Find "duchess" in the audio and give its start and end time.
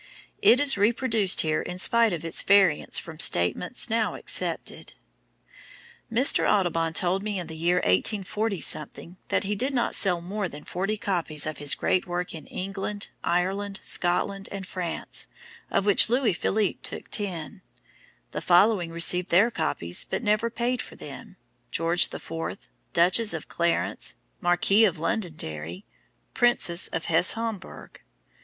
22.93-23.35